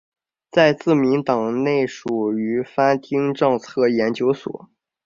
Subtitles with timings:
[0.49, 4.67] 在自民党内属于番町政策研究所。